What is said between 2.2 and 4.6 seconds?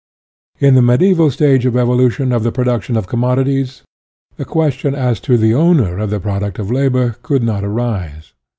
of the production of commodities, the